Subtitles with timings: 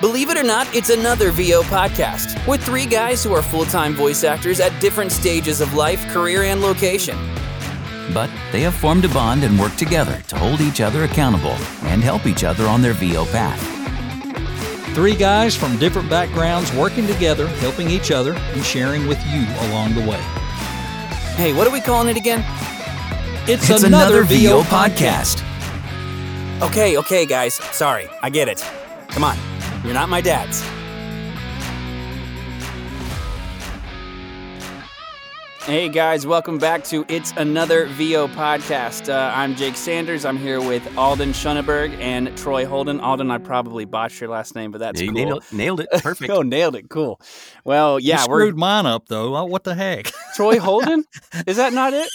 [0.00, 3.94] Believe it or not, it's another VO podcast with three guys who are full time
[3.94, 7.16] voice actors at different stages of life, career, and location.
[8.14, 12.00] But they have formed a bond and work together to hold each other accountable and
[12.00, 13.60] help each other on their VO path.
[14.94, 19.94] Three guys from different backgrounds working together, helping each other, and sharing with you along
[19.94, 20.20] the way.
[21.34, 22.44] Hey, what are we calling it again?
[23.48, 25.42] It's, It's another VO podcast.
[26.62, 27.54] Okay, okay, guys.
[27.54, 28.64] Sorry, I get it.
[29.08, 29.36] Come on,
[29.84, 30.62] you're not my dads.
[35.64, 39.12] Hey guys, welcome back to It's Another VO podcast.
[39.12, 40.24] Uh, I'm Jake Sanders.
[40.24, 43.00] I'm here with Alden Schoenberg and Troy Holden.
[43.00, 45.14] Alden, I probably botched your last name, but that's you cool.
[45.14, 45.88] nailed, nailed it.
[46.02, 46.30] Perfect.
[46.30, 46.88] oh, nailed it.
[46.88, 47.20] Cool.
[47.64, 49.36] Well, yeah, you we're screwed mine up though.
[49.36, 50.10] Oh, What the heck?
[50.36, 51.04] Troy Holden.
[51.46, 52.08] Is that not it?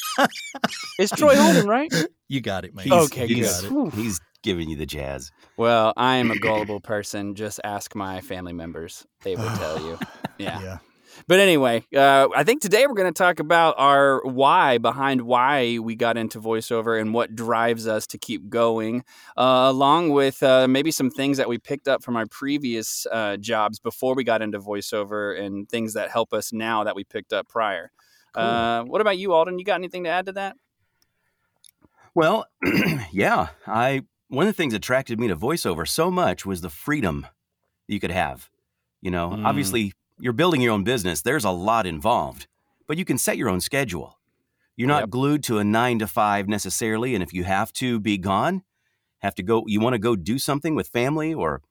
[0.98, 1.94] It's Troy Holden, right?
[2.28, 2.86] You got it, man.
[2.86, 3.94] He's- Okay, you he's, got it.
[3.94, 5.32] He's giving you the jazz.
[5.58, 7.36] Well, I am a gullible person.
[7.36, 9.98] Just ask my family members; they will tell you.
[10.40, 10.60] Yeah.
[10.62, 10.78] Yeah.
[11.28, 15.78] But anyway, uh, I think today we're going to talk about our why behind why
[15.80, 19.04] we got into voiceover and what drives us to keep going,
[19.38, 23.38] uh, along with uh, maybe some things that we picked up from our previous uh,
[23.38, 27.32] jobs before we got into voiceover and things that help us now that we picked
[27.32, 27.92] up prior.
[28.36, 29.60] Uh, what about you, Alden?
[29.60, 30.56] You got anything to add to that?
[32.16, 32.48] Well,
[33.12, 33.50] yeah.
[33.68, 34.02] I
[34.34, 37.28] one of the things that attracted me to voiceover so much was the freedom
[37.88, 38.50] you could have.
[39.02, 39.46] You know, Mm.
[39.46, 41.22] obviously you're building your own business.
[41.22, 42.48] There's a lot involved,
[42.88, 44.18] but you can set your own schedule.
[44.76, 45.10] You're not Yep.
[45.10, 48.64] glued to a nine to five necessarily, and if you have to be gone,
[49.20, 49.64] have to go.
[49.68, 51.62] You want to go do something with family, or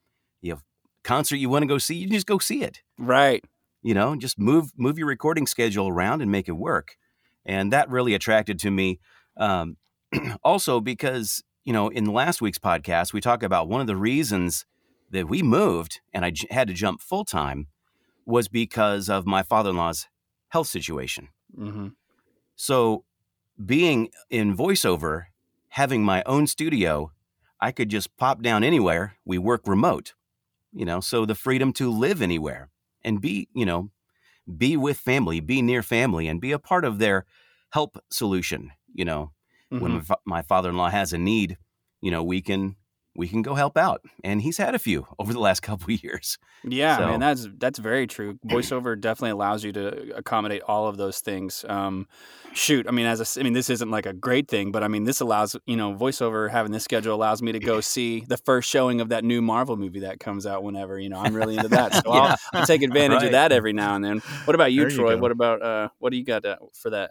[0.41, 0.63] you have
[1.03, 2.83] concert you want to go see, you just go see it.
[2.99, 3.45] Right.
[3.85, 6.97] you know just move move your recording schedule around and make it work
[7.45, 9.01] and that really attracted to me
[9.37, 9.77] um,
[10.45, 14.65] also because you know in last week's podcast we talk about one of the reasons
[15.11, 17.67] that we moved and i j- had to jump full time
[18.27, 20.09] was because of my father-in-law's
[20.49, 21.29] health situation.
[21.57, 21.89] Hmm
[22.55, 23.05] so
[23.65, 25.25] being in voiceover
[25.71, 27.11] having my own studio
[27.61, 29.15] i could just pop down anywhere.
[29.25, 30.15] We work remote
[30.73, 32.71] you know so the freedom to live anywhere
[33.05, 33.91] and be you know
[34.57, 37.25] be with family be near family and be a part of their
[37.71, 39.33] help solution you know
[39.81, 39.95] when Mhm.
[39.95, 41.57] my fa- my father-in-law has a need
[42.01, 42.77] you know we can
[43.15, 46.03] we can go help out and he's had a few over the last couple of
[46.03, 48.39] years Yeah, So- man, that's that's very true.
[48.47, 51.65] Voiceover definitely allows you to accommodate all of those things.
[51.69, 52.07] Um,
[52.55, 54.83] shoot, I mean, as a s I mean, this isn't like a great thing, but
[54.83, 58.21] I mean, this allows you know, voiceover having this schedule allows me to go see
[58.21, 60.99] the first showing of that new Marvel movie that comes out whenever.
[60.99, 62.21] You know, I'm really into that, so Yeah.
[62.21, 64.19] I'll, I'll take advantage of that every now and then.
[64.47, 65.15] What about you, There Troy?
[65.17, 65.21] go.
[65.21, 67.11] what about uh, what do you got uh, for that?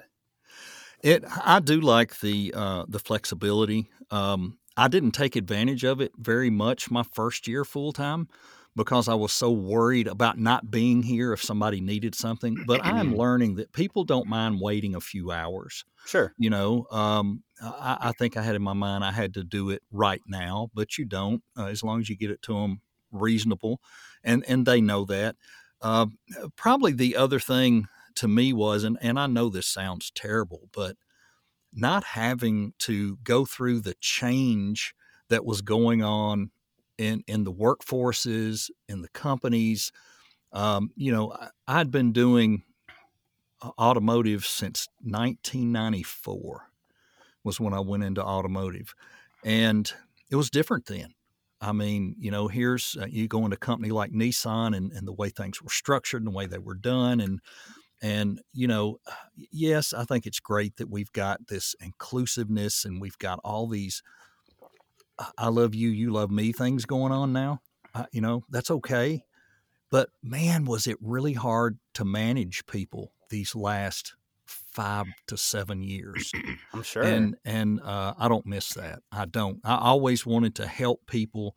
[1.04, 1.24] It.
[1.44, 3.90] I do like the uh, the flexibility.
[4.10, 8.28] Um, I didn't take advantage of it very much my first year full time
[8.76, 12.64] because I was so worried about not being here if somebody needed something.
[12.66, 15.84] But I am learning that people don't mind waiting a few hours.
[16.06, 16.34] Sure.
[16.38, 19.70] You know, um, I, I think I had in my mind I had to do
[19.72, 21.44] it right now, but you don't.
[21.58, 22.82] Uh, as long as you get it to them
[23.12, 23.82] reasonable,
[24.24, 25.36] and and they know that.
[25.82, 26.06] Uh,
[26.56, 30.96] probably the other thing to me was, and, and I know this sounds terrible, but
[31.74, 34.94] not having to go through the change
[35.30, 36.52] that was going on
[36.98, 39.92] in in the workforces in the companies.
[40.52, 42.64] Um, you know, I, I'd been doing
[43.62, 46.68] uh, automotive since 1994
[47.44, 48.94] was when I went into automotive,
[49.44, 49.92] and
[50.30, 51.14] it was different then.
[51.62, 55.08] I mean, you know, here's uh, you go into a company like Nissan and, and
[55.08, 57.40] the way things were structured and the way they were done, and
[58.02, 59.00] and you know,
[59.36, 64.02] yes, I think it's great that we've got this inclusiveness and we've got all these
[65.20, 67.62] "I- "I love you, you love me" things going on now.
[68.12, 69.26] You know, that's okay,
[69.90, 76.32] but man, was it really hard to manage people these last five to seven years
[76.74, 77.04] I'm sure.
[77.04, 79.02] and and uh, I don't miss that.
[79.12, 79.60] I don't.
[79.64, 81.56] I always wanted to help people,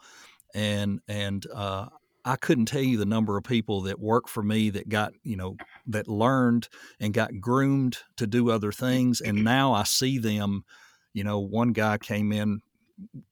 [0.55, 1.89] and and uh,
[2.25, 5.37] I couldn't tell you the number of people that work for me that got you
[5.37, 6.69] know that learned
[7.01, 10.65] and got groomed to do other things, and now I see them.
[11.13, 12.61] You know, one guy came in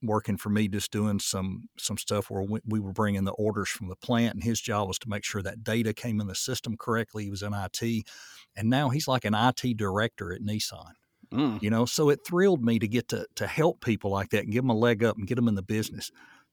[0.01, 3.69] working for me just doing some some stuff where we, we were bringing the orders
[3.69, 6.35] from the plant and his job was to make sure that data came in the
[6.35, 8.05] system correctly he was in IT
[8.55, 10.91] and now he's like an IT director at Nissan
[11.31, 11.63] Mm.
[11.63, 14.51] you know so it thrilled me to get to to help people like that and
[14.51, 16.11] give them a leg up and get them in the business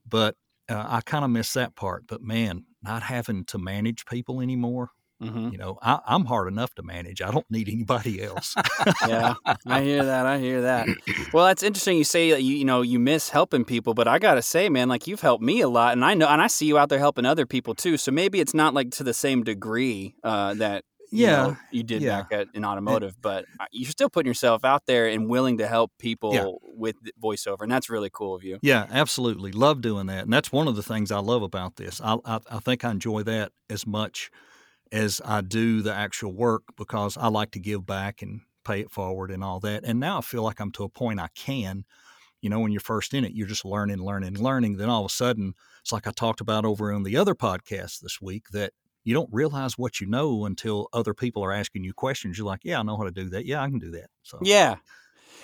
[0.08, 0.37] but
[0.70, 4.88] uh, i kind of miss that part but man not having to manage people anymore
[5.21, 7.21] hmm You know, I, I'm hard enough to manage.
[7.23, 8.57] I don't need anybody else.
[9.01, 9.35] yeah,
[9.69, 10.27] I hear that.
[10.27, 10.91] I hear that.
[11.33, 11.97] Well, that's interesting.
[11.97, 14.89] You say that you you know you miss helping people, but I gotta say, man,
[14.89, 16.99] like you've helped me a lot, and I know, and I see you out there
[16.99, 17.97] helping other people too.
[17.97, 21.83] So maybe it's not like to the same degree uh, that you Yeah, know, you
[21.83, 22.17] did yeah.
[22.19, 25.67] back at in automotive, but uh, you're still putting yourself out there and willing to
[25.69, 28.59] help people with voiceover, and that's really cool of you.
[28.63, 29.53] Yeah, absolutely.
[29.53, 30.25] Love doing that.
[30.25, 32.01] And that's one of the things I love about this.
[32.03, 34.31] I, I, I think I enjoy that as much
[34.93, 38.91] as I do the actual work because I like to give back and pay it
[38.91, 39.85] forward and all that.
[39.85, 41.85] And now I feel like I'm to a point I can.
[42.41, 44.79] You know, when you're first in it, you're just learning, learning, learning.
[44.79, 48.01] Then all of a sudden, it's like I talked about over on the other podcast
[48.01, 48.73] this week that
[49.05, 52.39] you don't realize what you know until other people are asking you questions.
[52.39, 53.45] You're like, yeah, I know how to do that.
[53.45, 54.09] Yeah, I can do that.
[54.23, 54.77] So Yeah,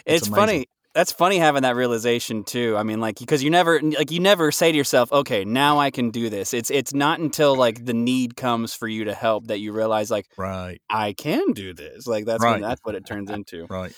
[0.07, 0.67] It's it's, funny.
[0.97, 2.75] That's funny having that realization too.
[2.75, 5.91] I mean, like because you never like you never say to yourself, "Okay, now I
[5.91, 9.49] can do this." It's it's not until like the need comes for you to help
[9.49, 12.07] that you realize like right, I can do this.
[12.07, 12.53] Like that's Right.
[12.53, 13.67] when that's what it turns into.
[13.71, 13.93] right.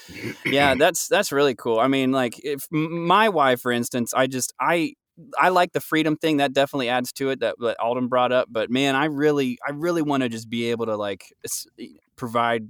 [0.45, 1.79] yeah, that's that's really cool.
[1.79, 4.94] I mean, like if my wife, for instance, I just I
[5.39, 6.39] I like the freedom thing.
[6.39, 7.39] That definitely adds to it.
[7.39, 8.49] That, that Alden brought up.
[8.51, 11.33] But man, I really I really want to just be able to like
[12.17, 12.69] provide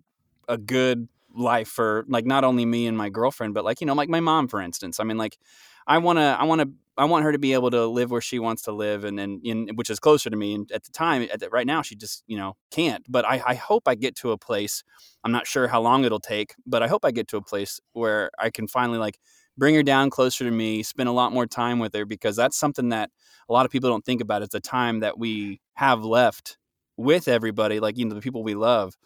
[0.49, 3.95] a good life for like not only me and my girlfriend, but like you know
[3.95, 5.01] like my mom, for instance.
[5.01, 5.39] I mean, like
[5.87, 6.71] I want to I want to.
[6.97, 9.41] I want her to be able to live where she wants to live, and and,
[9.47, 10.55] and which is closer to me.
[10.55, 13.05] And at the time, at the, right now, she just you know can't.
[13.09, 14.83] But I, I hope I get to a place.
[15.23, 17.81] I'm not sure how long it'll take, but I hope I get to a place
[17.93, 19.19] where I can finally like
[19.57, 22.57] bring her down closer to me, spend a lot more time with her because that's
[22.57, 23.11] something that
[23.49, 24.43] a lot of people don't think about.
[24.43, 26.59] It's the time that we have left
[26.97, 28.97] with everybody, like you know the people we love,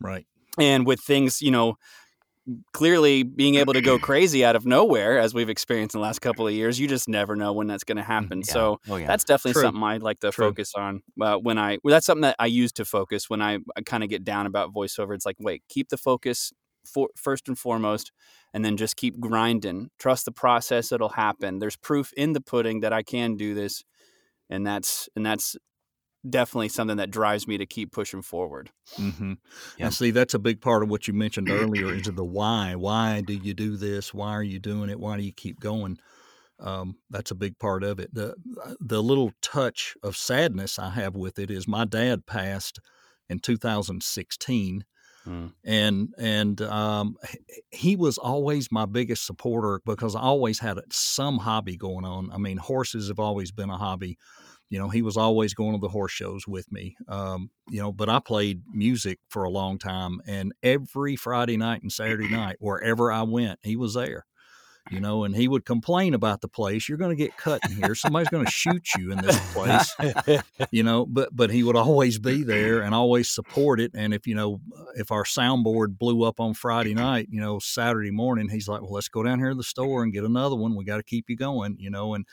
[0.00, 0.26] Right.
[0.60, 1.76] And with things you know
[2.72, 6.20] clearly being able to go crazy out of nowhere as we've experienced in the last
[6.20, 8.52] couple of years you just never know when that's going to happen Yeah.
[8.52, 9.06] so oh yeah.
[9.06, 9.62] that's definitely True.
[9.62, 10.48] something I'd like to True.
[10.48, 11.78] focus on uh, when I.
[11.84, 14.46] Well, that's something that I use to focus when I, I kind of get down
[14.46, 15.14] about voiceover.
[15.14, 16.52] It's like, wait, keep the focus
[16.84, 18.10] for, first and foremost,
[18.54, 19.90] and then just keep grinding.
[19.98, 21.58] Trust the process; it'll happen.
[21.58, 23.84] There's proof in the pudding that I can do this,
[24.48, 25.56] and that's and that's
[26.28, 28.70] definitely something that drives me to keep pushing forward.
[28.96, 29.34] Mm-hmm.
[29.78, 29.86] Yeah.
[29.86, 32.74] And see, that's a big part of what you mentioned earlier is the why.
[32.74, 34.12] Why do you do this?
[34.12, 35.00] Why are you doing it?
[35.00, 35.98] Why do you keep going?
[36.58, 38.12] Um, that's a big part of it.
[38.12, 38.34] The
[38.80, 42.80] the little touch of sadness I have with it is my dad passed
[43.28, 44.84] in 2016,
[45.26, 45.52] Mm.
[45.64, 47.16] and and um,
[47.70, 52.32] he was always my biggest supporter because I always had some hobby going on.
[52.32, 54.16] I mean, horses have always been a hobby.
[54.70, 56.96] You know, he was always going to the horse shows with me.
[57.08, 61.82] Um, you know, but I played music for a long time, and every Friday night
[61.82, 64.26] and Saturday night, wherever I went, he was there.
[64.90, 66.88] You know, and he would complain about the place.
[66.88, 67.94] You're going to get cut in here.
[67.94, 69.94] Somebody's going to shoot you in this place
[70.70, 74.26] you know but but he would always be there and always support it and if
[74.26, 74.60] you know
[74.96, 78.92] if our soundboard blew up on friday night you know saturday morning he's like well
[78.92, 81.28] let's go down here to the store and get another one we got to keep
[81.28, 82.26] you going you know and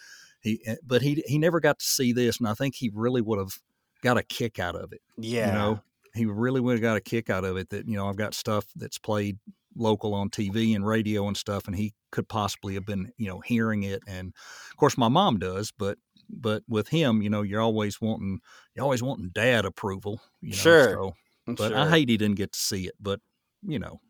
[0.48, 3.22] he eh, but he he never got to see this and i think he really
[3.22, 3.58] would have
[4.02, 5.84] got a kick out of it Yeah, you know
[6.14, 8.34] he really would have got a kick out of it that you know i've got
[8.34, 9.38] stuff that's played
[9.76, 13.40] local on tv and radio and stuff and he could possibly have been you know
[13.42, 14.34] hearing it and
[14.72, 15.98] of course my mom does but
[16.30, 18.40] but with him you know you're always wanting
[18.76, 20.90] you're always wanting dad approval you know, Sure.
[20.90, 21.14] so,
[21.48, 23.20] I'm but i hate he didn't get to see it but
[23.64, 24.02] you know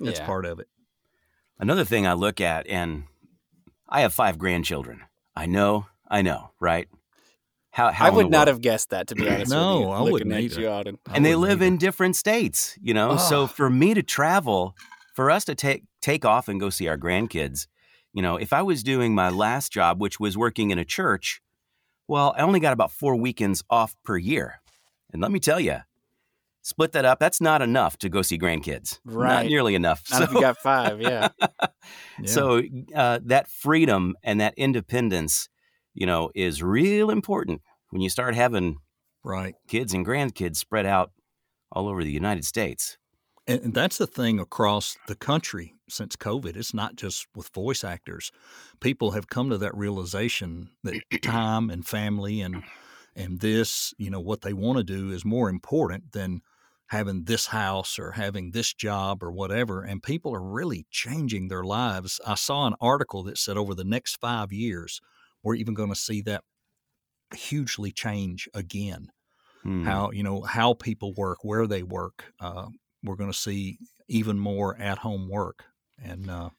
[0.00, 0.26] that's Yeah.
[0.26, 0.68] part of it
[1.58, 3.04] Another thing I look at, and
[3.88, 5.02] I have five grandchildren.
[5.40, 6.86] I know, I know, right?
[7.70, 8.48] How, how I would not world?
[8.48, 9.50] have guessed that to be honest.
[9.50, 10.60] No, with you, I wouldn't at either.
[10.60, 10.98] you, Alden.
[11.06, 11.64] I and they live either.
[11.64, 13.16] in different states, you know.
[13.16, 14.76] So for me to travel,
[15.14, 17.68] for us to take take off and go see our grandkids,
[18.12, 21.40] you know, if I was doing my last job, which was working in a church,
[22.06, 24.60] well, I only got about four weekends off per year,
[25.10, 25.78] and let me tell you,
[26.62, 28.98] split that up, that's not enough to go see grandkids.
[29.04, 29.46] Not Right.
[29.48, 30.02] nearly enough.
[30.10, 31.28] Not if you got five, yeah.
[32.20, 32.26] Yeah.
[32.26, 32.62] So
[32.94, 35.48] uh, that freedom and that independence,
[35.94, 38.76] you know, is real important when you start having
[39.24, 41.12] right kids and grandkids spread out
[41.72, 42.98] all over the United States.
[43.46, 46.56] and, and that's the thing across the country since COVID.
[46.56, 48.30] It's not just with voice actors.
[48.80, 52.62] People have come to that realization that time and family and
[53.16, 56.42] and this, you know, what they want to do is more important than
[56.90, 59.82] having this house or having this job or whatever.
[59.82, 62.20] And people are really changing their lives.
[62.26, 65.00] I saw an article that said over the next five years,
[65.42, 66.44] we're even going to see that
[67.34, 69.08] hugely change again
[69.62, 69.84] Hmm.
[69.84, 72.32] how you know how people work, where they work.
[72.40, 72.68] Uh,
[73.04, 73.78] we're going to see
[74.08, 75.66] even more at home work,
[76.02, 76.50] and uh,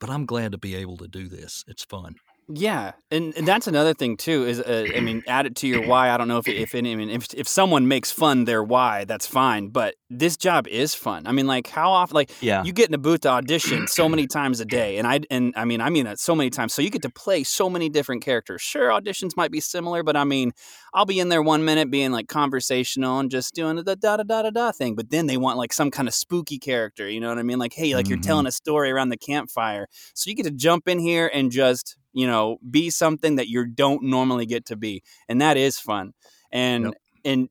[0.00, 1.64] but I'm glad to be able to do this.
[1.68, 2.16] It's fun.
[2.50, 4.46] Yeah, and, and that's another thing too.
[4.46, 6.08] Is uh, I mean, add it to your why.
[6.08, 9.04] I don't know if if any, I mean, if if someone makes fun their why,
[9.04, 9.68] that's fine.
[9.68, 11.26] But this job is fun.
[11.26, 12.14] I mean, like how often?
[12.14, 12.64] Like Yeah.
[12.64, 15.52] you get in a booth to audition so many times a day, and I and
[15.56, 16.72] I mean, I mean that so many times.
[16.72, 18.62] So you get to play so many different characters.
[18.62, 20.52] Sure, auditions might be similar, but I mean,
[20.94, 24.22] I'll be in there one minute being like conversational and just doing the da da
[24.22, 27.10] da da da thing, but then they want like some kind of spooky character.
[27.10, 27.58] You know what I mean?
[27.58, 28.22] Like, hey, like you're Mhm.
[28.22, 31.98] telling a story around the campfire, so you get to jump in here and just
[32.18, 36.12] you know be something that you don't normally get to be, and that is fun.
[36.52, 36.94] And Yep.
[37.24, 37.48] and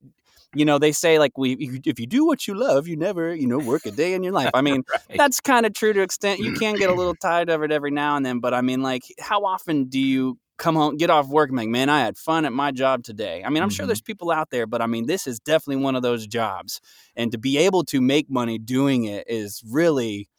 [0.54, 1.54] you know they say like we
[1.88, 4.34] if you- do what you love, you never you know work a day in your
[4.34, 4.52] life.
[4.54, 5.20] I mean Right.
[5.20, 6.40] that's kind of true to extent.
[6.40, 8.82] You can get a little tired of it every now and then, but I mean,
[8.82, 12.18] like, how often do you come home, get off work, and like, man, I had
[12.18, 13.44] fun at my job today?
[13.46, 13.88] I mean, I'm sure Mhm.
[13.88, 16.82] there's people out there, but I mean, this is definitely one of those jobs,
[17.16, 20.30] and to be able to make money doing it is really.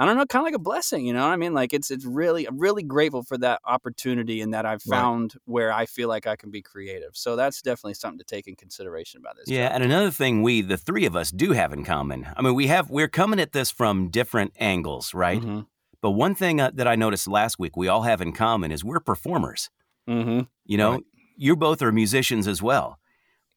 [0.00, 1.52] I don't know, kind of like a blessing, you know what I mean?
[1.54, 4.98] Like it's it's really I'm really grateful for that opportunity and that I've Right.
[4.98, 7.10] found where I feel like I can be creative.
[7.12, 9.48] So that's definitely something to take in consideration about this.
[9.48, 9.74] Yeah, job.
[9.74, 12.26] and another thing we the three of us do have in common.
[12.34, 15.42] I mean, we have we're coming at this from different angles, right?
[15.42, 15.66] Mhm.
[16.00, 18.82] But one thing uh, that I noticed last week we all have in common is
[18.82, 19.68] we're performers.
[20.08, 20.48] Mhm.
[20.64, 21.04] You know, Right.
[21.36, 22.98] you both are musicians as well.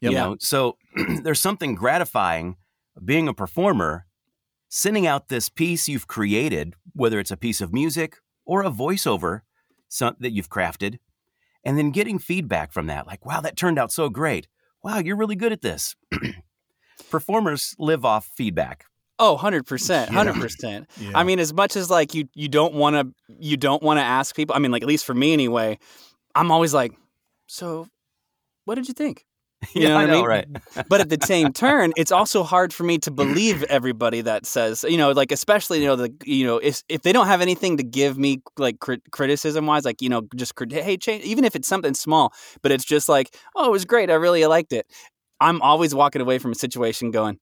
[0.02, 0.20] You Yeah.
[0.26, 0.78] know, so
[1.24, 2.58] there's something gratifying
[3.04, 4.06] being a performer,
[4.76, 9.42] sending out this piece you've created, whether it's a piece of music or a voiceover
[9.88, 10.98] some, that you've crafted,
[11.64, 14.48] and then getting feedback from that, like, "Wow, that turned out so great!
[14.84, 15.96] Wow, you're really good at this."
[17.12, 18.86] Performers live off feedback.
[19.20, 20.08] Oh, 100%.
[20.08, 20.86] 100%.
[20.98, 21.12] Yeah.
[21.14, 24.04] I mean, as much as like you you don't want to you don't want to
[24.04, 24.56] ask people.
[24.56, 25.78] I mean, like at least for me anyway,
[26.34, 26.94] I'm always like,
[27.46, 27.88] so
[28.66, 29.28] what did you think?
[29.74, 30.26] You know I what I know, mean?
[30.26, 30.48] right?
[30.90, 34.84] But at the same turn, it's also hard for me to believe everybody that says,
[34.88, 37.78] you know, like especially you know the you know if if they don't have anything
[37.78, 41.44] to give me like crit- criticism wise, like you know just crit- hey change even
[41.46, 44.74] if it's something small, but it's just like oh it was great, I really liked
[44.74, 44.86] it.
[45.40, 47.40] I'm always walking away from a situation going,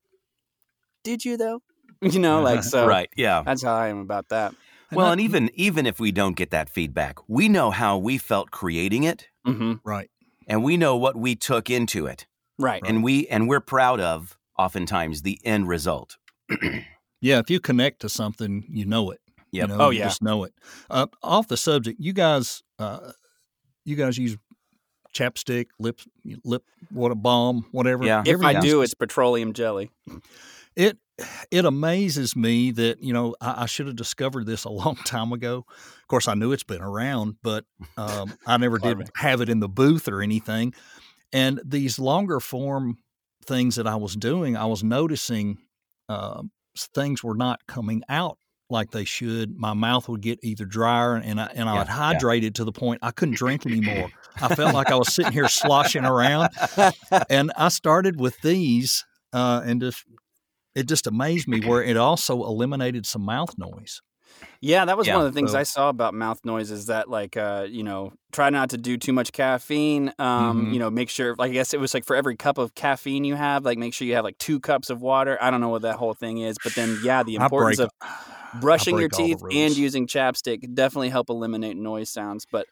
[1.03, 1.61] did you though?
[2.01, 2.87] You know, like so.
[2.87, 3.09] right?
[3.15, 3.43] Yeah.
[3.45, 4.55] That's how I am about that.
[4.91, 8.17] Well, I- and even even if we don't get that feedback, we know how we
[8.17, 10.09] felt creating it, hmm right.
[10.51, 12.27] And we know what we took into it,
[12.59, 12.83] Right.
[12.85, 16.17] and we and we're proud of oftentimes the end result.
[17.23, 19.19] Yeah, if you connect to something, you know it.
[19.51, 19.69] Yep.
[19.69, 20.05] You know, Oh, you yeah.
[20.05, 20.53] just know it.
[20.89, 23.11] Uh, off the subject, you guys, uh,
[23.85, 24.37] you guys use
[25.13, 25.99] chapstick, lip,
[26.43, 28.03] lip, what a balm, whatever.
[28.05, 28.21] Yeah.
[28.25, 28.85] if Ever I do, this?
[28.89, 29.91] it's petroleum jelly.
[30.75, 30.97] it
[31.51, 35.31] it amazes me that you know I, I should have discovered this a long time
[35.33, 35.65] ago.
[35.67, 37.65] Of course, I knew it's been around, but
[37.97, 40.73] um, I never did have it in the booth or anything.
[41.33, 42.97] And these longer form
[43.45, 45.57] things that I was doing, I was noticing
[46.09, 48.37] um, s- things were not coming out
[48.69, 49.57] like they should.
[49.57, 51.95] My mouth would get either drier, and I and I Yeah, would yeah.
[51.95, 54.09] hydrate it to the point I couldn't drink anymore.
[54.41, 56.49] I felt like I was sitting here sloshing around
[57.29, 60.03] and I started with these, uh, and just
[60.75, 64.01] it just amazed me where it also eliminated some mouth noise.
[64.61, 65.17] Yeah, that was Yeah.
[65.17, 67.83] one of the things So- I saw about mouth noise is that like uh, you
[67.83, 70.13] know, try not to do too much caffeine.
[70.19, 70.73] Um, Mhm.
[70.73, 73.23] you know, make sure like I guess it was like for every cup of caffeine
[73.25, 75.37] you have, like make sure you have like two cups of water.
[75.41, 78.61] I don't know what that whole thing is, but then yeah, the importance break- of
[78.61, 82.67] brushing your break all the teeth and using chapstick definitely help eliminate noise sounds, but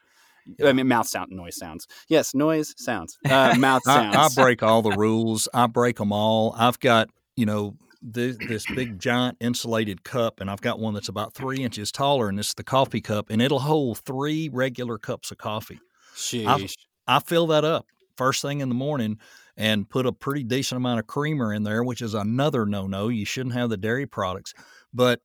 [0.65, 1.86] I mean mouth sound noise sounds.
[2.08, 3.18] Yes, noise sounds.
[3.29, 4.38] Uh, mouth I, sounds.
[4.38, 5.50] I break all the rules.
[5.53, 6.56] I break them all.
[6.58, 11.10] I've got you know this, this big giant insulated cup, and I've got one that's
[11.10, 15.32] about three inches taller, and it's the coffee cup, and it'll hold three regular cups
[15.32, 15.79] of coffee.
[16.15, 16.75] Sheesh.
[17.08, 17.86] I fill that up
[18.20, 19.18] first thing in the morning
[19.56, 23.08] and put a pretty decent amount of creamer in there, which is another no no.
[23.08, 24.53] You shouldn't have the dairy products.
[24.94, 25.22] But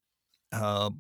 [0.53, 0.91] uh,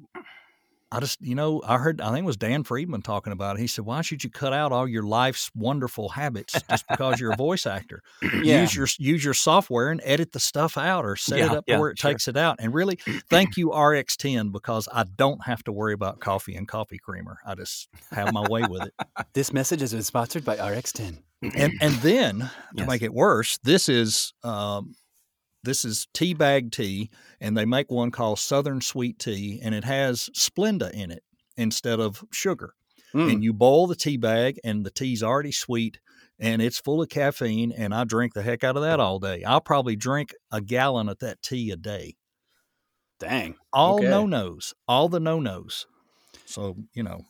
[0.94, 3.60] I just, you know, I heard, I think it was Dan Friedman talking about it.
[3.60, 7.32] He said, Why should you cut out all your life's wonderful habits just because you're
[7.32, 8.02] a voice actor?
[8.44, 8.60] Yeah.
[8.62, 11.78] Use your use your software and edit the stuff out or set it up yeah,
[11.78, 12.10] where it sure.
[12.10, 12.56] takes it out.
[12.58, 12.96] And really,
[13.30, 17.38] thank you RX10 because I don't have to worry about coffee and coffee creamer.
[17.46, 18.94] I just have my way with it.
[19.32, 21.18] This message has been sponsored by RX10.
[21.56, 22.88] and and then to Yes.
[22.88, 24.94] make it worse, this is um,
[25.64, 29.84] this is tea bag tea, and they make one called Southern Sweet Tea, and it
[29.84, 31.22] has Splenda in it
[31.56, 32.74] instead of sugar.
[33.14, 33.32] Mm.
[33.32, 35.98] And you boil the tea bag, and the tea's already sweet,
[36.38, 39.44] and it's full of caffeine, and I drink the heck out of that all day.
[39.44, 42.16] I'll probably drink a gallon of that tea a day.
[43.20, 43.54] Dang.
[43.72, 44.08] All Okay.
[44.08, 45.86] no nos, all the no nos.
[46.44, 47.24] So you know,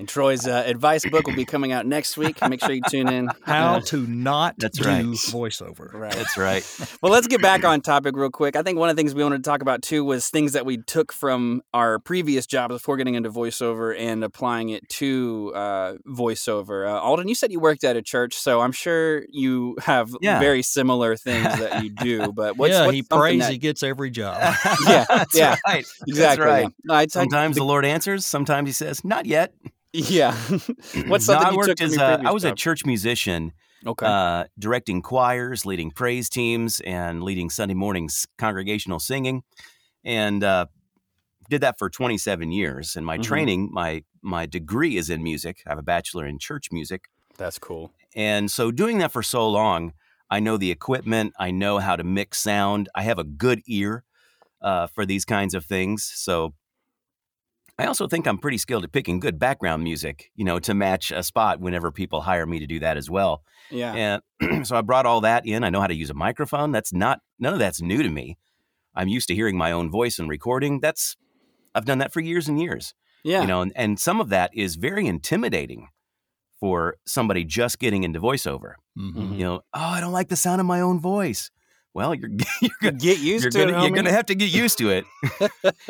[0.00, 2.40] And Troy's uh, advice book will be coming out next week.
[2.48, 3.28] Make sure you tune in.
[3.42, 5.04] How Uh, to not That's do right.
[5.04, 5.92] voiceover.
[5.92, 6.10] right.
[6.12, 6.64] That's right.
[7.02, 8.56] Well, let's get back on topic real quick.
[8.56, 10.64] I think one of the things we wanted to talk about too was things that
[10.66, 15.92] we took from our previous jobs before getting into voiceover and applying it to uh,
[16.08, 16.88] voiceover.
[16.88, 20.40] Uh, Alden, you said you worked at a church, so I'm sure you have Yeah.
[20.40, 22.32] very similar things that you do.
[22.40, 24.38] But what's, yeah, what's he prays that- he gets every job.
[24.86, 25.56] Yeah, That's yeah.
[25.66, 25.84] right.
[26.06, 26.12] exactly.
[26.14, 26.62] That's right.
[26.62, 26.68] yeah.
[26.84, 28.24] No, I- I- Sometimes the Lord answers.
[28.26, 29.52] Sometimes He says, "Not yet."
[29.92, 30.36] Yeah.
[31.06, 33.52] what's No, something I you worked as a, I was a church musician,
[33.86, 34.12] okay.
[34.12, 39.42] uh, directing choirs, leading praise teams, and leading Sunday mornings congregational singing,
[40.04, 40.66] and uh,
[41.50, 42.96] did that for 27 years.
[42.96, 43.18] And my Mhm.
[43.18, 45.62] training, my my degree is in music.
[45.66, 47.92] I have a bachelor in church music, That's cool.
[48.14, 49.92] and so doing that for so long,
[50.30, 51.32] I know the equipment.
[51.38, 52.88] I know how to mix sound.
[52.94, 54.04] I have a good ear
[54.62, 56.04] uh, for these kinds of things.
[56.04, 56.54] So
[57.80, 61.10] I also think I'm pretty skilled at picking good background music, you know, to match
[61.10, 63.42] a spot whenever people hire me to do that as well.
[63.70, 64.20] Yeah.
[64.40, 65.64] And so I brought all that in.
[65.64, 66.72] I know how to use a microphone.
[66.72, 68.36] That's not none of that's new to me.
[68.94, 70.80] I'm used to hearing my own voice and recording.
[70.80, 71.16] That's
[71.74, 72.94] I've done that for years and years.
[73.24, 73.40] yeah.
[73.42, 75.88] You know, and, and some of that is very intimidating
[76.58, 78.74] for somebody just getting into voiceover.
[78.98, 79.14] Mhm.
[79.14, 79.32] Mhm.
[79.38, 81.50] You know, oh, I don't like the sound of my own voice.
[81.94, 82.30] Well, you're
[82.62, 83.82] you're gonna, Get used to gonna, it.
[83.82, 85.04] you're gonna have to get used to it.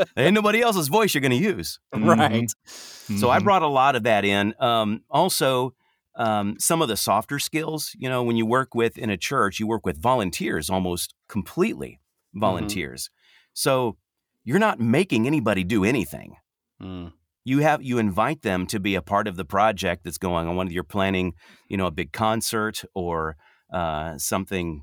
[0.17, 1.79] Ain't nobody else's voice you're gonna use.
[1.95, 2.49] right.
[2.67, 3.45] So I Mhm.
[3.45, 4.55] brought a lot of that in.
[4.61, 5.75] Um, also,
[6.17, 7.91] um, some of the softer skills.
[7.99, 12.01] You know, when you work with in a church, you work with volunteers almost completely
[12.35, 13.11] volunteers.
[13.53, 13.97] So
[14.45, 16.37] you're not making anybody do anything.
[16.83, 17.13] Mm.
[17.45, 20.57] You have you invite them to be a part of the project that's going on.
[20.57, 21.33] Whether you're planning,
[21.69, 23.37] you know, a big concert or
[23.73, 24.83] uh, something,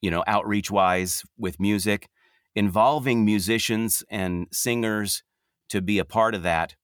[0.00, 2.08] you know, outreach wise with music,
[2.54, 5.22] involving musicians and singers
[5.68, 6.74] to be a part of that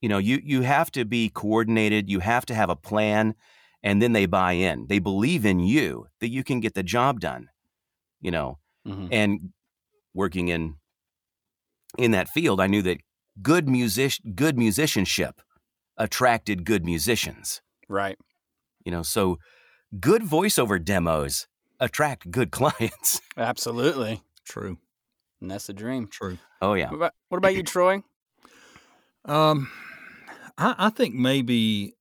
[0.00, 3.34] you know you you have to be coordinated you have to have a plan
[3.82, 7.20] and then they buy in they believe in you that you can get the job
[7.20, 7.48] done
[8.20, 9.08] you know Mhm.
[9.10, 9.52] and
[10.14, 10.76] working in
[11.98, 12.98] in that field i knew that
[13.42, 15.40] good music good musicianship
[15.96, 18.18] attracted good musicians Right.
[18.84, 19.38] you know so
[20.00, 21.46] good voiceover demos
[21.80, 24.22] attract good clients Absolutely.
[24.44, 24.78] True.
[25.40, 26.06] And that's the dream.
[26.08, 26.38] True.
[26.62, 28.02] oh yeah What about, what about you, Troy?
[29.24, 29.70] Um,
[30.58, 31.94] I, I think maybe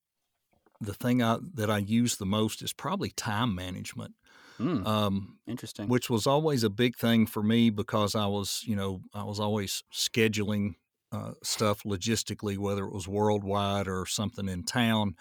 [0.81, 4.15] the thing I, that I use the most is probably time management.
[4.59, 5.87] Mm, Um, interesting.
[5.87, 9.39] which was always a big thing for me because I was, you know, I was
[9.39, 10.75] always scheduling
[11.11, 15.15] uh, stuff logistically, whether it was worldwide or something in town,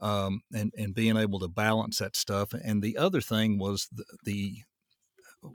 [0.00, 2.52] um, and and being able to balance that stuff.
[2.52, 4.56] And the other thing was the, the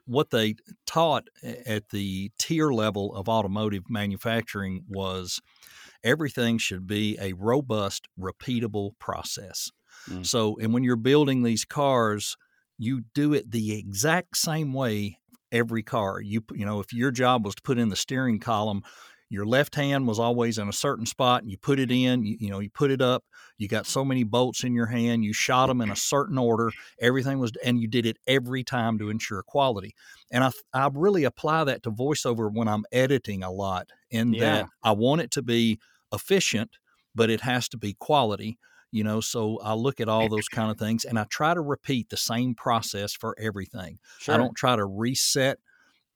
[0.05, 1.27] what they taught
[1.65, 5.41] at the tier level of automotive manufacturing was
[6.03, 9.71] everything should be a robust, repeatable process.
[10.09, 10.25] Mm.
[10.25, 12.37] So, and when you're building these cars,
[12.77, 15.19] you do it the exact same way
[15.51, 16.19] every car.
[16.19, 18.83] You you know, if your job was to put in the steering column,
[19.33, 22.23] your left hand was always in a certain spot, and you put it in.
[22.23, 23.25] You, you know, you put it up.
[23.57, 25.25] You got so many bolts in your hand.
[25.25, 26.73] You shot them in a certain order.
[27.01, 29.95] Everything was, and you did it every time to ensure quality.
[30.31, 33.89] And I I really apply that to voiceover when I'm editing a lot.
[34.11, 34.39] In Yeah.
[34.39, 35.79] that I want it to be
[36.13, 36.77] efficient,
[37.15, 38.57] but it has to be quality
[38.91, 41.61] you know so i look at all those kind of things and i try to
[41.61, 44.35] repeat the same process for everything Sure.
[44.35, 45.57] i don't try to reset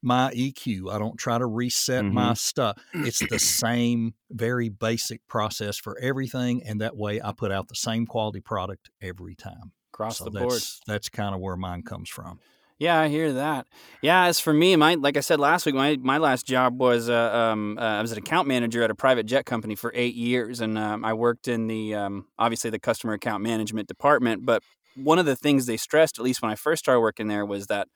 [0.07, 5.77] my eq i don't try to reset my stuff it's the same very basic process
[5.77, 10.19] for everything and that way i put out the same quality product every time across
[10.19, 10.61] so the that's board.
[10.87, 12.39] that's kind of where mine comes from
[12.79, 13.65] Yeah, I hear that.
[14.03, 17.09] Yeah, as for me, my like I said last week, my, my last job was
[17.09, 20.13] uh, um, uh, I was an account manager at a private jet company for eight
[20.13, 24.45] years, and um, I worked in the um, obviously the customer account management department.
[24.45, 24.61] But
[24.93, 27.65] one of the things they stressed, at least when I first started working there, was
[27.65, 27.87] that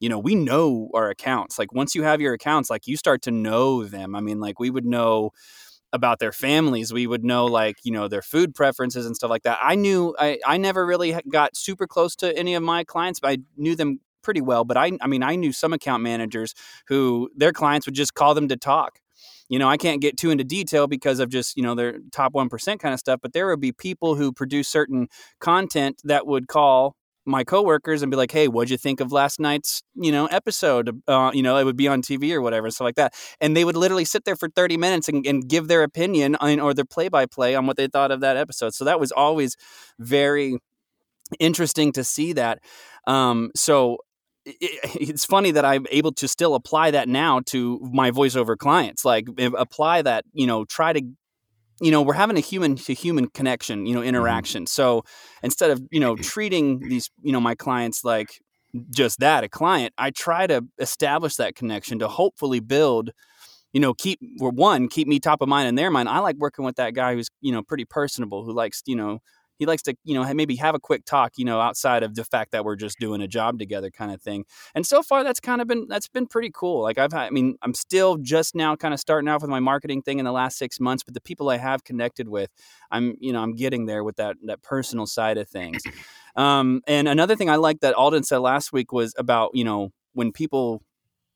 [0.00, 1.58] you know we know our accounts.
[1.58, 4.14] Like once you have your accounts, like you start to know them.
[4.16, 5.30] I mean, like we would know
[5.92, 9.42] about their families we would know like you know their food preferences and stuff like
[9.42, 13.20] that i knew i, I never really got super close to any of my clients
[13.20, 16.54] but i knew them pretty well but i i mean i knew some account managers
[16.86, 19.00] who their clients would just call them to talk
[19.48, 22.32] you know i can't get too into detail because of just you know their top
[22.34, 25.08] 1% kind of stuff but there would be people who produce certain
[25.40, 26.94] content that would call
[27.26, 31.00] my coworkers and be like, "Hey, what'd you think of last night's you know episode?
[31.06, 33.64] Uh, you know, it would be on TV or whatever, stuff like that." And they
[33.64, 36.84] would literally sit there for thirty minutes and, and give their opinion on, or their
[36.84, 38.74] play by play on what they thought of that episode.
[38.74, 39.56] So that was always
[39.98, 40.58] very
[41.38, 42.60] interesting to see that.
[43.06, 43.98] Um, so
[44.46, 49.04] it's funny that I'm able to still apply that now to my voiceover clients.
[49.04, 51.02] Like apply that, you know, try to
[51.80, 54.68] you know we're having a human to human connection you know interaction mm-hmm.
[54.68, 55.02] so
[55.42, 58.40] instead of you know treating these you know my clients like
[58.90, 63.10] just that a client i try to establish that connection to hopefully build
[63.72, 66.64] you know keep one keep me top of mind in their mind i like working
[66.64, 69.20] with that guy who's you know pretty personable who likes you know
[69.60, 72.24] he likes to you know maybe have a quick talk you know outside of the
[72.24, 74.44] fact that we're just doing a job together kind of thing.
[74.74, 76.82] And so far that's kind of been that's been pretty cool.
[76.82, 80.02] Like i've i mean i'm still just now kind of starting off with my marketing
[80.02, 82.50] thing in the last six months but the people i have connected with
[82.90, 85.82] i'm you know i'm getting there with that that personal side of things.
[86.36, 89.90] Um, and another thing i like that alden said last week was about you know
[90.14, 90.82] when people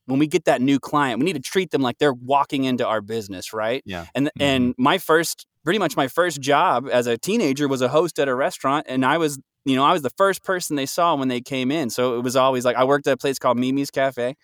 [0.06, 2.86] when we get that new client, we need to treat them like they're walking into
[2.86, 3.82] our business, right?
[3.86, 4.06] Yeah.
[4.14, 4.42] And mm-hmm.
[4.42, 8.28] and my first pretty much my first job as a teenager was a host at
[8.28, 11.28] a restaurant and I was you know, I was the first person they saw when
[11.28, 11.88] they came in.
[11.88, 14.36] So it was always like I worked at a place called Mimi's Cafe.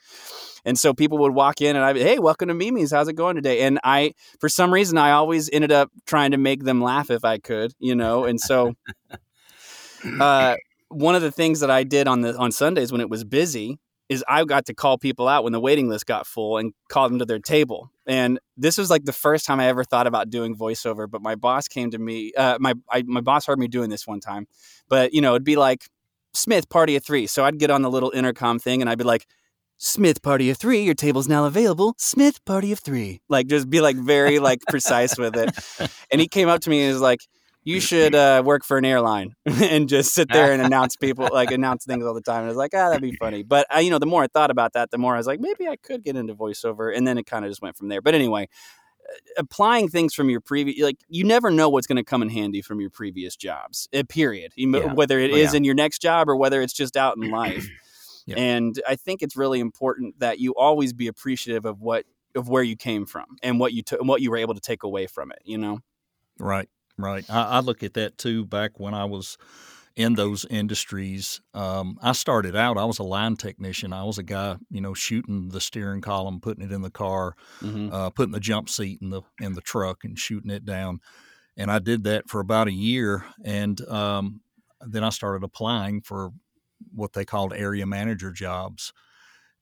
[0.64, 2.90] And so people would walk in and I'd be, hey, welcome to Mimi's.
[2.90, 3.60] How's it going today?
[3.60, 7.24] And I, for some reason, I always ended up trying to make them laugh if
[7.24, 8.24] I could, you know?
[8.24, 8.74] And so,
[10.20, 10.56] uh,
[10.88, 13.78] one of the things that I did on the on Sundays when it was busy
[14.10, 17.08] is I got to call people out when the waiting list got full and call
[17.08, 17.92] them to their table.
[18.06, 21.08] And this was like the first time I ever thought about doing voiceover.
[21.08, 22.32] But my boss came to me.
[22.36, 24.48] Uh, my I, my boss heard me doing this one time.
[24.88, 25.86] But you know, it'd be like
[26.34, 27.28] Smith party of three.
[27.28, 29.26] So I'd get on the little intercom thing and I'd be like.
[29.82, 31.94] Smith party of three, your table's now available.
[31.96, 33.22] Smith party of three.
[33.30, 35.90] Like just be like very like precise with it.
[36.12, 37.20] And he came up to me and was like,
[37.62, 41.50] you should uh, work for an airline and just sit there and announce people like
[41.50, 42.38] announce things all the time.
[42.38, 43.42] And I was like, ah, that'd be funny.
[43.42, 45.40] But I, you know, the more I thought about that, the more I was like,
[45.40, 46.96] maybe I could get into voiceover.
[46.96, 48.00] And then it kind of just went from there.
[48.00, 48.48] But anyway,
[49.08, 52.30] uh, applying things from your previous, like you never know what's going to come in
[52.30, 53.88] handy from your previous jobs.
[53.94, 54.52] Uh, period.
[54.56, 54.94] Yeah.
[54.94, 55.58] Whether it oh, is yeah.
[55.58, 57.68] in your next job or whether it's just out in life.
[58.26, 58.36] yeah.
[58.36, 62.62] And I think it's really important that you always be appreciative of what of where
[62.62, 65.30] you came from and what you took what you were able to take away from
[65.30, 65.40] it.
[65.44, 65.80] You know.
[66.38, 66.70] Right.
[67.02, 67.24] Right.
[67.28, 69.38] I, I, look at that too back when I was
[69.96, 71.40] in those industries.
[71.52, 73.92] Um, I started out, I was a line technician.
[73.92, 77.34] I was a guy, you know, shooting the steering column, putting it in the car,
[77.60, 77.92] mm-hmm.
[77.92, 81.00] uh, putting the jump seat in the in the truck and shooting it down.
[81.56, 83.24] And I did that for about a year.
[83.44, 84.40] And um,
[84.80, 86.30] then I started applying for
[86.94, 88.92] what they called area manager jobs.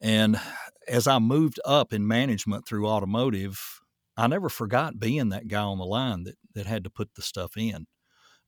[0.01, 0.41] And
[0.87, 3.81] as I moved up in management through automotive,
[4.19, 7.23] I never forgot being that guy on the line that that had to put the
[7.23, 7.87] stuff in.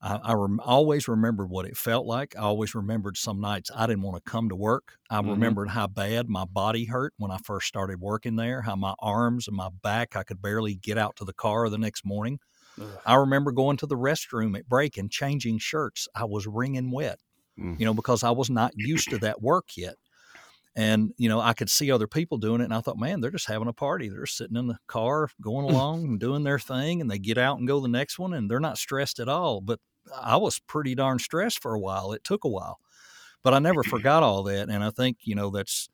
[0.03, 2.35] I, I rem- always remembered what it felt like.
[2.37, 4.97] I always remembered some nights I didn't want to come to work.
[5.11, 5.31] I mm-hmm.
[5.31, 9.47] remembered how bad my body hurt when I first started working there, how my arms
[9.47, 12.41] and my back, I could barely get out to the car the next morning.
[12.81, 12.89] Ugh.
[13.05, 16.09] I remember going to the restroom at break and changing shirts.
[16.15, 17.21] I was wringing wet,
[17.59, 17.79] mm.
[17.79, 19.97] you know, because I was not used to that work yet.
[20.77, 22.65] And, you know, I could see other people doing it.
[22.65, 24.09] And I thought, man, they're just having a party.
[24.09, 27.01] They're sitting in the car going along and doing their thing.
[27.01, 29.61] And they get out and go the next one and they're not stressed at all.
[29.61, 29.81] But
[30.17, 32.13] I was pretty darn stressed for a while.
[32.13, 32.79] It took a while.
[33.43, 34.69] But I never forgot all that.
[34.69, 35.89] And I think, you know, that's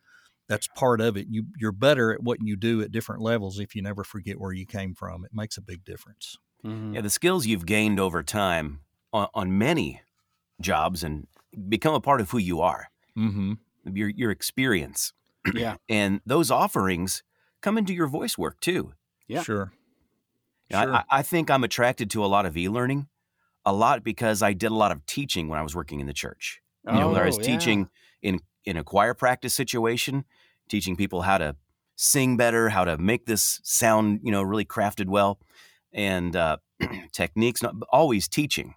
[0.48, 1.26] that's part of it.
[1.30, 4.52] You you're better at what you do at different levels if you never forget where
[4.52, 5.24] you came from.
[5.24, 6.38] It makes a big difference.
[6.64, 6.94] Mm-hmm.
[6.94, 8.80] Yeah, the skills you've gained over time
[9.12, 10.00] on, on, many
[10.60, 11.28] jobs and
[11.68, 12.88] become a part of who you are.
[13.16, 13.52] Mm-hmm
[13.94, 15.12] your your experience.
[15.55, 15.77] Yeah.
[15.88, 17.22] and those offerings
[17.62, 18.94] come into your voice work too.
[19.29, 19.42] Yeah.
[19.42, 19.72] Sure.
[20.70, 20.94] sure.
[20.94, 23.09] I, I think I'm attracted to a lot of e-learning,
[23.64, 26.12] a lot because I did a lot of teaching when I was working in the
[26.12, 26.61] church.
[26.85, 27.44] You oh, know, where I was yeah.
[27.44, 27.88] teaching
[28.22, 30.25] in in a choir practice situation,
[30.68, 31.57] teaching people how to
[31.96, 35.40] sing better, how to make this sound, you know, really crafted well,
[35.92, 36.59] and uh,
[37.12, 37.62] techniques.
[37.62, 38.75] Not always teaching,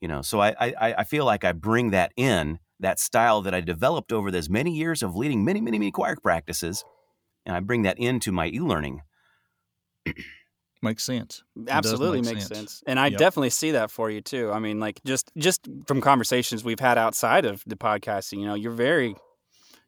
[0.00, 0.22] you know.
[0.22, 4.12] So I, I I feel like I bring that in that style that I developed
[4.12, 6.84] over those many years of leading many, many, many choir practices,
[7.44, 9.02] and I bring that into my e-learning.
[10.82, 11.42] makes sense.
[11.68, 12.58] Absolutely make makes sense.
[12.58, 12.82] sense.
[12.86, 13.18] And I yep.
[13.18, 14.52] definitely see that for you too.
[14.52, 18.54] I mean, like just just from conversations we've had outside of the podcasting, you know,
[18.54, 19.16] you're very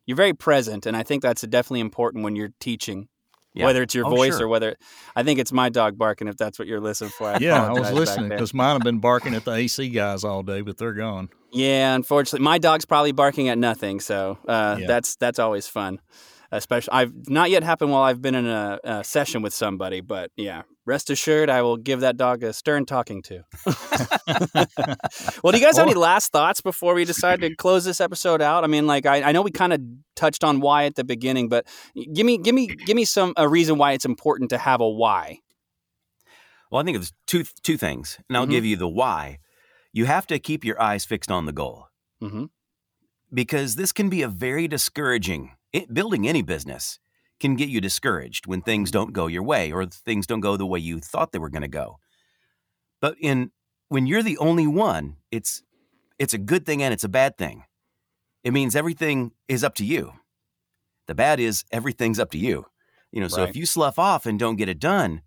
[0.07, 3.09] you're very present and I think that's definitely important when you're teaching
[3.53, 3.64] yeah.
[3.64, 4.46] Whether it's your oh, voice sure.
[4.46, 4.76] or whether
[5.16, 7.26] I think it's my dog barking, if that's what you're listening for.
[7.26, 10.42] I yeah, I was listening because mine have been barking at the AC guys all
[10.42, 11.31] day, but they're gone.
[11.53, 14.87] Yeah, unfortunately, my dog's probably barking at nothing, so uh, yeah.
[14.87, 16.01] that's that's always fun.
[16.53, 20.33] Especially, I've not yet happened while I've been in a, a session with somebody, but
[20.37, 23.45] yeah, rest assured, I will give that dog a stern talking to.
[25.43, 28.43] well, do you guys have any last thoughts before we decide to close this episode
[28.43, 28.65] out?
[28.65, 29.81] I mean, like I, I know we kind of
[30.17, 31.67] touched on why at the beginning, but
[32.13, 34.89] give me give me give me some a reason why it's important to have a
[34.89, 35.39] why.
[36.71, 38.53] Well, I think it's two two things, and I'll mm-hmm.
[38.53, 39.39] give you the why.
[39.92, 41.87] You have to keep your eyes fixed on the goal,
[42.22, 42.44] mm-hmm.
[43.33, 45.53] because this can be a very discouraging.
[45.72, 46.98] It, building any business
[47.40, 50.66] can get you discouraged when things don't go your way or things don't go the
[50.66, 51.98] way you thought they were going to go.
[53.00, 53.50] But in
[53.88, 55.62] when you're the only one, it's
[56.18, 57.64] it's a good thing and it's a bad thing.
[58.44, 60.12] It means everything is up to you.
[61.07, 62.66] The bad is everything's up to you.
[63.11, 65.22] You know, so if you slough off and don't get it done,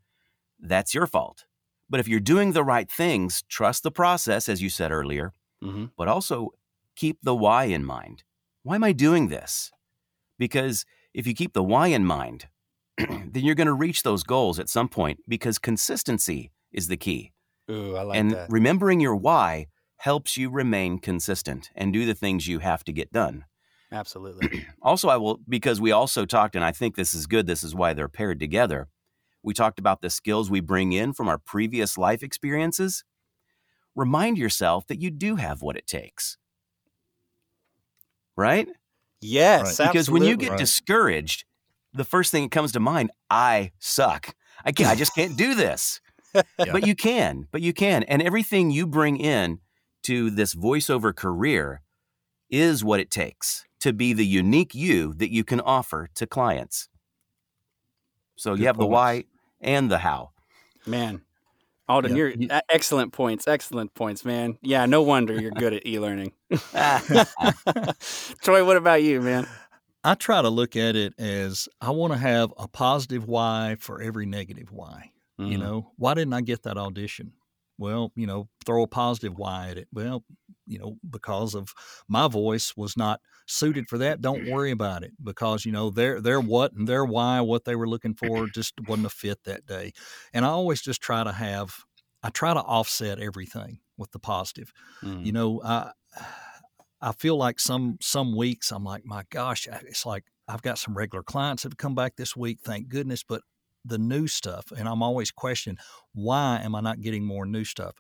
[0.60, 1.46] that's your fault.
[1.94, 5.86] But if you're doing the right things, trust the process, as you said earlier, hmm
[5.96, 6.50] but also
[6.96, 8.24] keep the why in mind.
[8.64, 9.72] Why am I doing this?
[10.40, 12.48] Because if you keep the why in mind,
[12.98, 17.32] then you're going to reach those goals at some point because consistency is the key.
[17.70, 18.50] Ooh, I like and that.
[18.50, 23.12] remembering your why helps you remain consistent and do the things you have to get
[23.12, 23.46] done.
[23.92, 24.66] Absolutely.
[24.82, 27.76] Also, I will, because we also talked, and I think this is good, this is
[27.76, 28.88] why they're paired together.
[29.44, 33.04] We talked about the skills we bring in from our previous life experiences.
[33.96, 36.38] Remind yourself that you do have what it takes.
[38.36, 38.68] Right?
[39.22, 39.78] Yes, Right.
[39.80, 40.58] Because when you get Right.
[40.58, 41.46] discouraged,
[41.94, 44.36] the first thing that comes to mind, I suck.
[44.66, 46.02] I can't, I just can't do this.
[46.72, 48.04] But you can, but you can.
[48.04, 49.60] And everything you bring in
[50.04, 51.82] to this voiceover career
[52.50, 56.90] is what it takes to be the unique you that you can offer to clients.
[58.36, 59.26] So Good you have the why
[59.64, 60.32] and the how.
[60.86, 61.22] Man,
[61.88, 63.48] Alden, Yeah, you're excellent points.
[63.48, 64.58] Excellent points, man.
[64.62, 66.34] Yeah, no wonder you're good at e-learning.
[68.42, 69.48] Troy, what about you, man?
[70.04, 74.02] I try to look at it as I want to have a positive why for
[74.02, 75.12] every negative why.
[75.38, 75.60] You Mhm.
[75.62, 77.34] know, why didn't I get that audition?
[77.78, 79.88] Well, you know, throw a positive why at it.
[79.92, 80.24] Well,
[80.66, 81.74] you know, because of
[82.08, 84.22] my voice was not suited for that.
[84.22, 87.76] Don't worry about it because you know their their what and their why, what they
[87.76, 89.92] were looking for, just wasn't a fit that day.
[90.34, 91.76] And I always just try to have,
[92.22, 95.24] I try to offset everything with the positive Mhm.
[95.24, 95.92] you know i
[97.02, 100.96] i feel like some some weeks i'm like my gosh it's like i've got some
[100.96, 103.42] regular clients that have come back this week thank goodness but
[103.86, 105.78] the new stuff and i'm always questioning
[106.14, 107.96] why am i not getting more new stuff?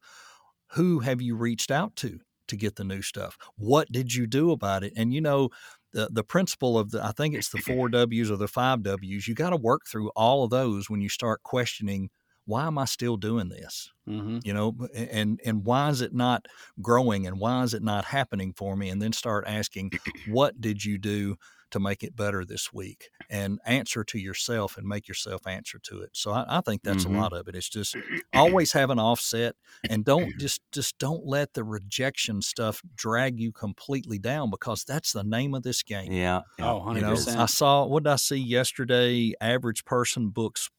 [0.73, 3.37] Who have you reached out to to get the new stuff?
[3.55, 4.93] What did you do about it?
[4.95, 5.49] And you know
[5.93, 9.27] the, the principle of the i think it's the four w's or the five w's
[9.27, 12.09] you got to work through all of those when you start questioning
[12.45, 13.91] why am i still doing this?
[14.07, 14.43] Mhm.
[14.43, 16.47] you know and and why is it not
[16.81, 18.89] growing and why is it not happening for me?
[18.89, 19.91] And then start asking
[20.25, 21.37] what did you do
[21.73, 26.01] to make it better this week and answer to yourself and make yourself answer to
[26.01, 27.15] it so i, I think that's Mhm.
[27.15, 27.95] a lot of it it's just
[28.33, 29.55] always have an offset
[29.89, 35.11] and don't just just don't let the rejection stuff drag you completely down because that's
[35.11, 36.41] the name of this game Yeah.
[36.57, 36.71] yeah.
[36.71, 39.33] Oh, you know, I saw what did I see yesterday?
[39.41, 40.69] Average person books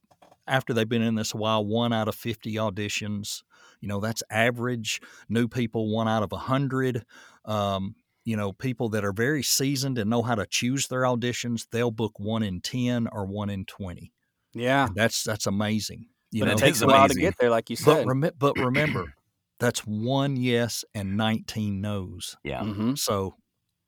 [0.47, 3.43] after they've been in this a while, one out of fifty auditions.
[3.81, 5.01] You know, that's average.
[5.29, 7.05] New people, one out of a hundred.
[7.45, 11.67] Um, you know, people that are very seasoned and know how to choose their auditions,
[11.71, 14.13] they'll book one in ten or one in twenty.
[14.53, 14.87] yeah.
[14.87, 16.09] And that's that's amazing.
[16.31, 18.07] You But know, it is takes a while to get there, like you but said.
[18.07, 19.15] rem- but remember,
[19.61, 22.37] that's one yes and nineteen no's.
[22.43, 22.61] Yeah.
[22.63, 22.99] Mhm.
[22.99, 23.37] So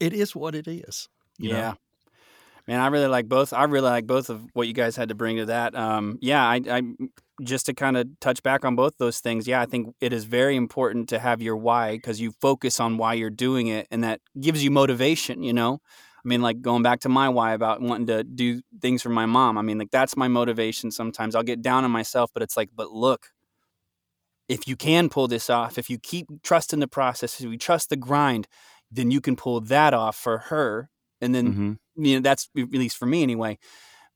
[0.00, 1.08] it is what it is.
[1.38, 1.56] you know?
[1.58, 1.74] Yeah.
[2.68, 3.52] Man, I really like both.
[3.52, 5.74] I really like both of what you guys had to bring to that.
[5.76, 6.82] Um, yeah, I, I
[7.42, 9.46] just to kind of touch back on both those things.
[9.46, 12.98] Yeah, I think it is very important to have your why because you focus on
[12.98, 15.42] why you're doing it, and that gives you motivation.
[15.42, 15.80] You know,
[16.24, 19.26] I mean, like going back to my why about wanting to do things for my
[19.26, 19.58] mom.
[19.58, 20.90] I mean, like that's my motivation.
[20.90, 23.28] Sometimes I'll get down on myself, but it's like, but look,
[24.48, 27.88] if you can pull this off, if you keep trusting the process, if you trust
[27.90, 28.46] the grind,
[28.90, 30.88] then you can pull that off for her,
[31.20, 33.58] and then hmm you know that's at least for me anyway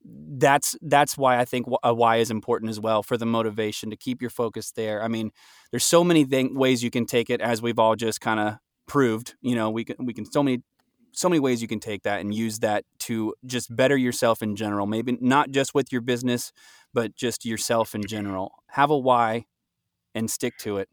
[0.05, 3.91] that's that's why i think a uh, why is important as well for the motivation
[3.91, 5.31] to keep your focus there i mean
[5.71, 8.55] there's so many thing, ways you can take it as we've all just kind of
[8.87, 10.63] proved you know we can we can so many
[11.13, 14.57] so many ways you can take that and use that to just better yourself in
[14.57, 16.51] general maybe not just with your business
[16.95, 19.45] but just yourself in general have a why
[20.15, 20.89] and stick to it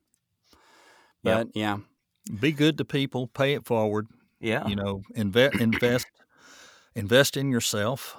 [1.24, 1.48] Yep.
[1.48, 1.78] but yeah
[2.40, 4.08] Be good to people, pay it forward.
[4.40, 4.68] Yeah.
[4.68, 6.08] you know invest invest
[6.96, 8.18] invest in yourself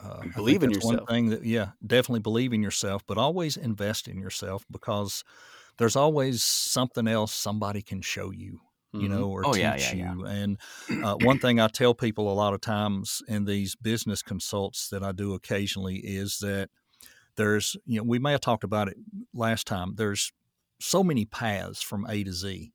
[0.00, 4.08] uh, Believe in that's one thing that yeah definitely believe in yourself but always invest
[4.08, 5.24] in yourself because
[5.78, 8.60] there's always something else somebody can show you
[8.96, 9.08] you Mhm.
[9.08, 10.14] know or Oh, teach yeah, yeah, yeah.
[10.14, 10.60] you and
[11.02, 15.02] uh, one thing i tell people a lot of times in these business consults that
[15.02, 16.70] i do occasionally is that
[17.36, 18.96] there's you know we may have talked about it
[19.34, 20.32] last time there's
[20.80, 22.72] so many paths from a to z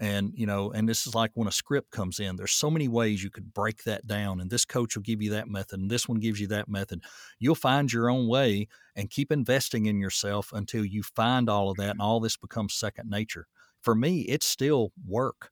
[0.00, 2.88] and you know and this is like when a script comes in there's so many
[2.88, 5.90] ways you could break that down and this coach will give you that method and
[5.90, 7.02] this one gives you that method.
[7.38, 11.76] You'll find your own way and keep investing in yourself until you find all of
[11.76, 12.00] that and mm-hmm.
[12.00, 13.46] all this becomes second nature.
[13.82, 15.50] For me it's still work.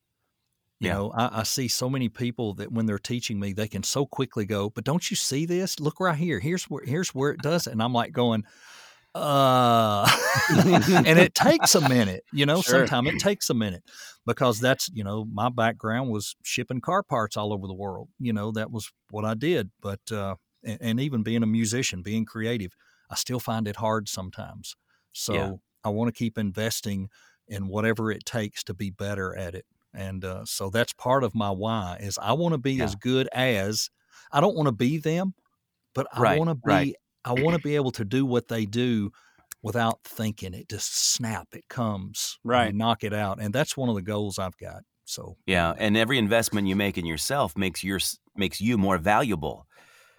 [0.80, 0.94] You Yeah.
[0.94, 4.06] know I, I see so many people that when they're teaching me they can so
[4.06, 5.78] quickly go but don't you see this?
[5.78, 6.40] Look right here.
[6.40, 7.72] Here's where here's where it does it.
[7.72, 8.44] And i'm like going
[9.18, 10.08] uh,
[11.04, 12.62] and it takes a minute, you know, Sure.
[12.62, 13.84] sometimes it takes a minute
[14.26, 18.08] because that's, you know, my background was shipping car parts all over the world.
[18.18, 19.70] You know, that was what I did.
[19.80, 22.72] But, uh, and, and even being a musician, being creative,
[23.10, 24.74] I still find it hard sometimes.
[25.12, 25.58] So Yeah.
[25.84, 27.08] I want to keep investing
[27.46, 29.66] in whatever it takes to be better at it.
[29.94, 32.84] And uh, so that's part of my why is I want to be Yeah.
[32.84, 33.90] as good as
[34.30, 35.34] I don't want to be them,
[35.94, 36.96] but I Right, want to be right.
[37.28, 39.10] I want to be able to do what they do
[39.62, 40.54] without thinking.
[40.54, 42.38] It just snap, it comes.
[42.54, 42.76] and Right.
[42.78, 43.40] knock it out.
[43.40, 44.82] And that's one of the goals I've got.
[45.04, 48.00] So Yeah, and every investment you make in yourself makes your
[48.36, 49.66] makes you more valuable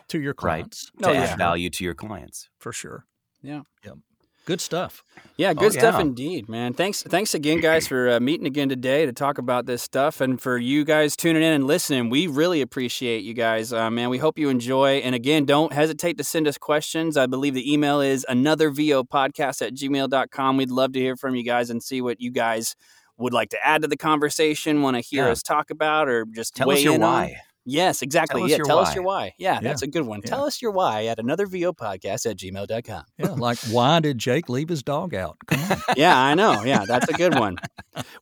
[0.10, 0.68] to your Right.
[0.68, 0.92] clients.
[1.04, 2.50] Oh, to Oh, add value to your clients.
[2.60, 3.06] For sure.
[3.42, 3.64] Yeah.
[3.84, 3.98] Yep.
[4.50, 5.04] Good stuff.
[5.38, 6.02] Yeah, Oh, good stuff yeah.
[6.02, 6.74] indeed, man.
[6.74, 10.42] Thanks, thanks again, guys, for uh, meeting again today to talk about this stuff, and
[10.42, 12.10] for you guys tuning in and listening.
[12.10, 14.10] We really appreciate you guys, uh, man.
[14.10, 14.98] We hope you enjoy.
[15.06, 17.16] And again, don't hesitate to send us questions.
[17.16, 20.58] I believe the email is anothervopodcast at gmail.com.
[20.58, 22.76] We'd love to hear from you guys and see what you guys
[23.18, 25.32] would like to add to the conversation, want to hear Yeah.
[25.32, 27.30] us talk about, or just Tell us your in on.
[27.70, 27.74] Why.
[27.76, 28.40] Yes, exactly.
[28.42, 28.94] Tell us yeah, your tell us why.
[28.96, 29.34] your why.
[29.38, 29.60] Yeah, Yeah.
[29.62, 30.22] that's a good one.
[30.24, 30.30] Yeah.
[30.30, 33.04] Tell us your why at another VO podcast at gmail.com.
[33.18, 33.28] Yeah.
[33.32, 35.38] like, why did Jake leave his dog out?
[35.48, 35.78] Come on.
[35.98, 36.64] yeah, I know.
[36.64, 37.58] Yeah, that's a good one.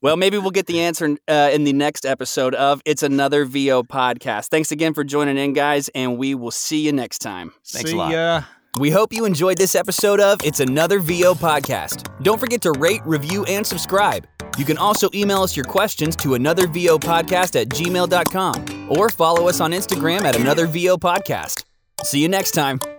[0.01, 3.83] Well, maybe we'll get the answer uh, in the next episode of It's Another VO
[3.83, 4.47] podcast.
[4.49, 7.53] Thanks again for joining in, guys, and we will see you next time.
[7.65, 8.11] Thanks a See lot.
[8.11, 8.41] ya.
[8.79, 12.11] We hope you enjoyed this episode of It's Another VO podcast.
[12.21, 14.27] Don't forget to rate, review, and subscribe.
[14.57, 19.71] You can also email us your questions to anothervopodcast at gmail.com or follow us on
[19.71, 21.63] Instagram at Another VO podcast.
[22.03, 22.96] See you next time.